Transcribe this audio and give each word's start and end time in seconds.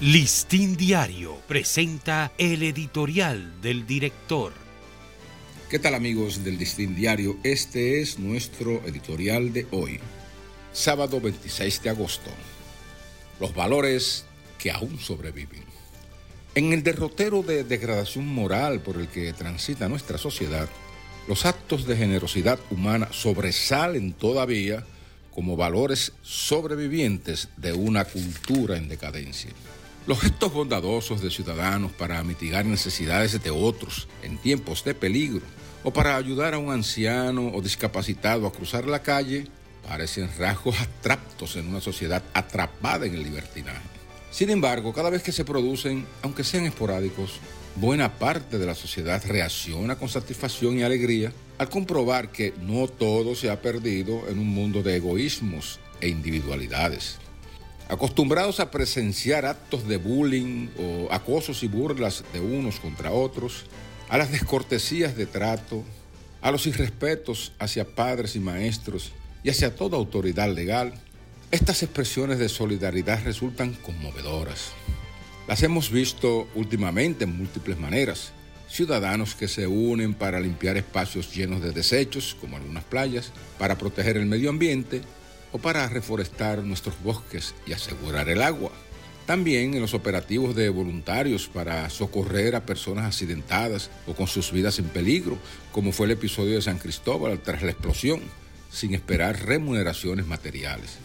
Listín 0.00 0.78
Diario 0.78 1.36
presenta 1.46 2.32
el 2.38 2.62
editorial 2.62 3.60
del 3.60 3.86
director. 3.86 4.54
¿Qué 5.68 5.78
tal 5.78 5.94
amigos 5.94 6.42
del 6.42 6.56
Listín 6.56 6.96
Diario? 6.96 7.36
Este 7.42 8.00
es 8.00 8.18
nuestro 8.18 8.82
editorial 8.86 9.52
de 9.52 9.66
hoy, 9.72 10.00
sábado 10.72 11.20
26 11.20 11.82
de 11.82 11.90
agosto. 11.90 12.30
Los 13.40 13.54
valores 13.54 14.24
que 14.58 14.70
aún 14.70 14.98
sobreviven. 14.98 15.64
En 16.54 16.72
el 16.72 16.82
derrotero 16.82 17.42
de 17.42 17.62
degradación 17.62 18.26
moral 18.26 18.80
por 18.80 18.96
el 18.96 19.06
que 19.06 19.34
transita 19.34 19.90
nuestra 19.90 20.16
sociedad, 20.16 20.70
los 21.28 21.44
actos 21.44 21.86
de 21.86 21.98
generosidad 21.98 22.58
humana 22.70 23.08
sobresalen 23.12 24.14
todavía 24.14 24.82
como 25.30 25.56
valores 25.56 26.14
sobrevivientes 26.22 27.50
de 27.58 27.74
una 27.74 28.06
cultura 28.06 28.78
en 28.78 28.88
decadencia. 28.88 29.50
Los 30.06 30.20
gestos 30.20 30.52
bondadosos 30.52 31.20
de 31.20 31.30
ciudadanos 31.30 31.92
para 31.92 32.22
mitigar 32.24 32.64
necesidades 32.64 33.40
de 33.42 33.50
otros 33.50 34.08
en 34.22 34.38
tiempos 34.38 34.82
de 34.82 34.94
peligro 34.94 35.42
o 35.84 35.92
para 35.92 36.16
ayudar 36.16 36.54
a 36.54 36.58
un 36.58 36.72
anciano 36.72 37.48
o 37.48 37.60
discapacitado 37.60 38.46
a 38.46 38.52
cruzar 38.52 38.86
la 38.86 39.02
calle 39.02 39.46
parecen 39.86 40.30
rasgos 40.38 40.80
abstractos 40.80 41.56
en 41.56 41.68
una 41.68 41.82
sociedad 41.82 42.22
atrapada 42.32 43.04
en 43.06 43.14
el 43.14 43.22
libertinaje. 43.22 43.80
Sin 44.30 44.48
embargo, 44.48 44.94
cada 44.94 45.10
vez 45.10 45.22
que 45.22 45.32
se 45.32 45.44
producen, 45.44 46.06
aunque 46.22 46.44
sean 46.44 46.64
esporádicos, 46.64 47.38
buena 47.76 48.18
parte 48.18 48.58
de 48.58 48.66
la 48.66 48.74
sociedad 48.74 49.22
reacciona 49.26 49.96
con 49.96 50.08
satisfacción 50.08 50.78
y 50.78 50.82
alegría 50.82 51.32
al 51.58 51.68
comprobar 51.68 52.32
que 52.32 52.54
no 52.62 52.88
todo 52.88 53.34
se 53.34 53.50
ha 53.50 53.60
perdido 53.60 54.28
en 54.28 54.38
un 54.38 54.48
mundo 54.48 54.82
de 54.82 54.96
egoísmos 54.96 55.78
e 56.00 56.08
individualidades. 56.08 57.18
Acostumbrados 57.90 58.60
a 58.60 58.70
presenciar 58.70 59.44
actos 59.44 59.88
de 59.88 59.96
bullying 59.96 60.68
o 60.78 61.12
acosos 61.12 61.64
y 61.64 61.66
burlas 61.66 62.22
de 62.32 62.38
unos 62.38 62.78
contra 62.78 63.10
otros, 63.10 63.64
a 64.08 64.16
las 64.16 64.30
descortesías 64.30 65.16
de 65.16 65.26
trato, 65.26 65.82
a 66.40 66.52
los 66.52 66.68
irrespetos 66.68 67.52
hacia 67.58 67.96
padres 67.96 68.36
y 68.36 68.38
maestros 68.38 69.10
y 69.42 69.50
hacia 69.50 69.74
toda 69.74 69.96
autoridad 69.96 70.54
legal, 70.54 70.94
estas 71.50 71.82
expresiones 71.82 72.38
de 72.38 72.48
solidaridad 72.48 73.24
resultan 73.24 73.74
conmovedoras. 73.74 74.70
Las 75.48 75.60
hemos 75.64 75.90
visto 75.90 76.46
últimamente 76.54 77.24
en 77.24 77.36
múltiples 77.36 77.76
maneras. 77.76 78.30
Ciudadanos 78.68 79.34
que 79.34 79.48
se 79.48 79.66
unen 79.66 80.14
para 80.14 80.38
limpiar 80.38 80.76
espacios 80.76 81.34
llenos 81.34 81.60
de 81.60 81.72
desechos, 81.72 82.36
como 82.40 82.56
algunas 82.56 82.84
playas, 82.84 83.32
para 83.58 83.76
proteger 83.76 84.16
el 84.16 84.26
medio 84.26 84.48
ambiente 84.48 85.02
o 85.52 85.58
para 85.58 85.88
reforestar 85.88 86.62
nuestros 86.62 87.00
bosques 87.02 87.54
y 87.66 87.72
asegurar 87.72 88.28
el 88.28 88.42
agua. 88.42 88.72
También 89.26 89.74
en 89.74 89.80
los 89.80 89.94
operativos 89.94 90.56
de 90.56 90.68
voluntarios 90.70 91.48
para 91.48 91.88
socorrer 91.90 92.56
a 92.56 92.66
personas 92.66 93.06
accidentadas 93.06 93.90
o 94.06 94.14
con 94.14 94.26
sus 94.26 94.50
vidas 94.50 94.78
en 94.78 94.86
peligro, 94.86 95.38
como 95.72 95.92
fue 95.92 96.06
el 96.06 96.12
episodio 96.12 96.56
de 96.56 96.62
San 96.62 96.78
Cristóbal 96.78 97.38
tras 97.40 97.62
la 97.62 97.70
explosión, 97.70 98.20
sin 98.72 98.94
esperar 98.94 99.46
remuneraciones 99.46 100.26
materiales. 100.26 100.98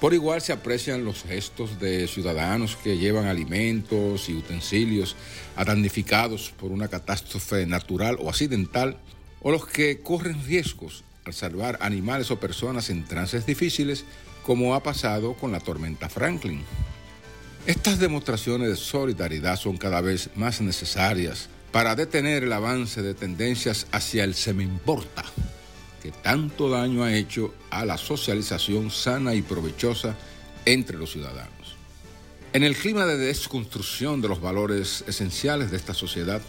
Por 0.00 0.14
igual 0.14 0.40
se 0.40 0.54
aprecian 0.54 1.04
los 1.04 1.24
gestos 1.24 1.78
de 1.78 2.08
ciudadanos 2.08 2.76
que 2.76 2.96
llevan 2.96 3.26
alimentos 3.26 4.30
y 4.30 4.34
utensilios 4.34 5.14
a 5.56 5.66
damnificados 5.66 6.54
por 6.58 6.72
una 6.72 6.88
catástrofe 6.88 7.66
natural 7.66 8.16
o 8.18 8.30
accidental, 8.30 8.96
o 9.42 9.50
los 9.50 9.66
que 9.66 10.00
corren 10.00 10.42
riesgos 10.46 11.04
al 11.24 11.34
salvar 11.34 11.78
animales 11.80 12.30
o 12.30 12.40
personas 12.40 12.90
en 12.90 13.04
trances 13.04 13.46
difíciles, 13.46 14.04
como 14.42 14.74
ha 14.74 14.82
pasado 14.82 15.34
con 15.34 15.52
la 15.52 15.60
tormenta 15.60 16.08
Franklin. 16.08 16.64
Estas 17.66 17.98
demostraciones 17.98 18.68
de 18.68 18.76
solidaridad 18.76 19.56
son 19.56 19.76
cada 19.76 20.00
vez 20.00 20.30
más 20.34 20.60
necesarias 20.60 21.48
para 21.72 21.94
detener 21.94 22.44
el 22.44 22.52
avance 22.52 23.02
de 23.02 23.14
tendencias 23.14 23.86
hacia 23.92 24.24
el 24.24 24.34
se 24.34 24.54
me 24.54 24.64
importa, 24.64 25.24
que 26.02 26.10
tanto 26.10 26.70
daño 26.70 27.04
ha 27.04 27.14
hecho 27.14 27.54
a 27.70 27.84
la 27.84 27.98
socialización 27.98 28.90
sana 28.90 29.34
y 29.34 29.42
provechosa 29.42 30.16
entre 30.64 30.96
los 30.96 31.12
ciudadanos. 31.12 31.76
En 32.52 32.64
el 32.64 32.74
clima 32.74 33.06
de 33.06 33.16
desconstrucción 33.16 34.20
de 34.20 34.28
los 34.28 34.40
valores 34.40 35.04
esenciales 35.06 35.70
de 35.70 35.76
esta 35.76 35.94
sociedad, 35.94 36.42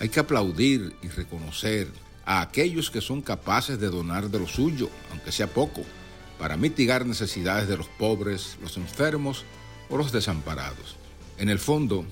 hay 0.00 0.08
que 0.08 0.20
aplaudir 0.20 0.96
y 1.02 1.08
reconocer 1.08 1.86
a 2.26 2.40
aquellos 2.40 2.90
que 2.90 3.00
son 3.00 3.22
capaces 3.22 3.78
de 3.78 3.90
donar 3.90 4.30
de 4.30 4.38
lo 4.38 4.46
suyo, 4.46 4.88
aunque 5.10 5.32
sea 5.32 5.46
poco, 5.46 5.82
para 6.38 6.56
mitigar 6.56 7.06
necesidades 7.06 7.68
de 7.68 7.76
los 7.76 7.88
pobres, 7.88 8.56
los 8.62 8.76
enfermos 8.76 9.44
o 9.88 9.96
los 9.96 10.12
desamparados. 10.12 10.96
En 11.38 11.48
el 11.48 11.58
fondo, 11.58 12.06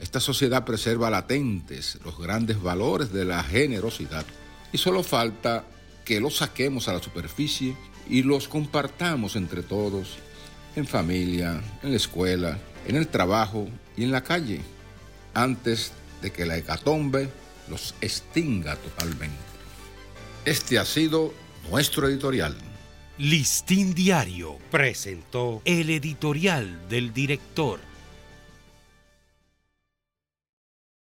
esta 0.00 0.20
sociedad 0.20 0.64
preserva 0.64 1.10
latentes 1.10 1.98
los 2.04 2.18
grandes 2.18 2.60
valores 2.60 3.12
de 3.12 3.24
la 3.24 3.42
generosidad 3.42 4.24
y 4.72 4.78
solo 4.78 5.02
falta 5.02 5.64
que 6.04 6.20
los 6.20 6.38
saquemos 6.38 6.88
a 6.88 6.94
la 6.94 7.02
superficie 7.02 7.76
y 8.08 8.22
los 8.22 8.48
compartamos 8.48 9.36
entre 9.36 9.62
todos, 9.62 10.16
en 10.74 10.86
familia, 10.86 11.62
en 11.82 11.90
la 11.90 11.96
escuela, 11.96 12.58
en 12.86 12.96
el 12.96 13.08
trabajo 13.08 13.68
y 13.96 14.04
en 14.04 14.10
la 14.10 14.24
calle, 14.24 14.60
antes 15.34 15.92
de 16.20 16.32
que 16.32 16.46
la 16.46 16.56
hecatombe 16.56 17.28
los 17.72 17.94
extinga 18.02 18.76
totalmente. 18.76 19.34
Este 20.44 20.78
ha 20.78 20.84
sido 20.84 21.32
nuestro 21.70 22.06
editorial. 22.06 22.54
Listín 23.16 23.94
Diario 23.94 24.58
presentó 24.70 25.62
el 25.64 25.88
editorial 25.88 26.86
del 26.90 27.14
director. 27.14 27.80